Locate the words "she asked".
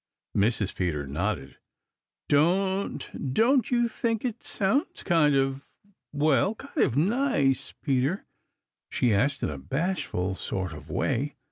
8.89-9.43